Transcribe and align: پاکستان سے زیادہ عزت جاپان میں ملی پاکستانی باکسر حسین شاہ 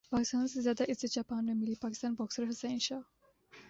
پاکستان 0.09 0.47
سے 0.47 0.61
زیادہ 0.61 0.83
عزت 0.83 1.13
جاپان 1.13 1.45
میں 1.45 1.53
ملی 1.53 1.75
پاکستانی 1.81 2.15
باکسر 2.19 2.43
حسین 2.49 2.77
شاہ 2.79 3.01